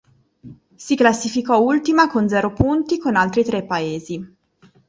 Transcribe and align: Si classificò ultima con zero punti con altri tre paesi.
Si 0.73 0.95
classificò 0.95 1.59
ultima 1.59 2.09
con 2.09 2.27
zero 2.27 2.51
punti 2.53 2.97
con 2.97 3.15
altri 3.15 3.43
tre 3.43 3.63
paesi. 3.65 4.35